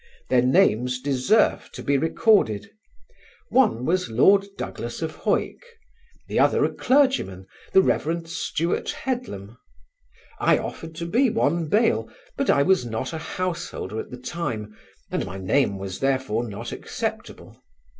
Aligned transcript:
Their 0.29 0.41
names 0.41 0.99
deserve 0.99 1.69
to 1.73 1.83
be 1.83 1.95
recorded; 1.95 2.71
one 3.49 3.85
was 3.85 4.09
Lord 4.09 4.47
Douglas 4.57 5.03
of 5.03 5.15
Hawick, 5.15 5.63
the 6.27 6.39
other 6.39 6.65
a 6.65 6.73
clergyman, 6.73 7.45
the 7.71 7.83
Rev. 7.83 8.27
Stewart 8.27 8.87
Headlam. 9.03 9.57
I 10.39 10.57
offered 10.57 10.95
to 10.95 11.05
be 11.05 11.29
one 11.29 11.67
bail: 11.69 12.09
but 12.35 12.49
I 12.49 12.63
was 12.63 12.83
not 12.83 13.13
a 13.13 13.19
householder 13.19 13.99
at 13.99 14.09
the 14.09 14.17
time 14.17 14.75
and 15.11 15.23
my 15.23 15.37
name 15.37 15.77
was, 15.77 15.99
therefore, 15.99 16.49
not 16.49 16.71
acceptable. 16.71 17.61